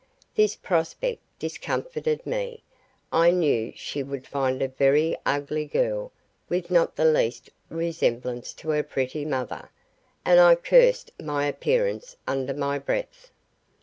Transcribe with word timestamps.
This 0.33 0.55
prospect 0.55 1.21
discomfited 1.37 2.25
me. 2.25 2.63
I 3.11 3.29
knew 3.29 3.71
she 3.75 4.01
would 4.01 4.25
find 4.25 4.59
a 4.59 4.67
very 4.67 5.15
ugly 5.27 5.65
girl 5.65 6.11
with 6.49 6.71
not 6.71 6.95
the 6.95 7.05
least 7.05 7.51
resemblance 7.69 8.51
to 8.53 8.71
her 8.71 8.81
pretty 8.81 9.25
mother, 9.25 9.69
and 10.25 10.39
I 10.39 10.55
cursed 10.55 11.11
my 11.21 11.45
appearance 11.45 12.15
under 12.27 12.55
my 12.55 12.79
breath. 12.79 13.29